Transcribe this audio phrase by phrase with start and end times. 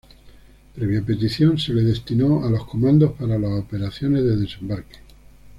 [0.73, 4.95] Previa petición, se le destinó a los Comandos para las Operaciones de Desembarque.